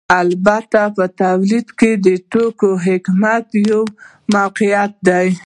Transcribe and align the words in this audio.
البته 0.19 0.81
په 0.95 1.05
تولید 1.21 1.67
کې 1.79 1.91
د 2.05 2.07
توکو 2.31 2.69
حاکمیت 2.85 3.47
یو 3.69 3.81
واقعیت 4.35 4.93
دی 5.07 5.27